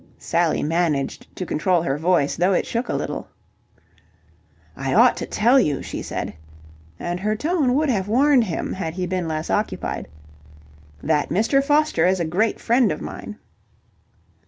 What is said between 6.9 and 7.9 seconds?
and her tone would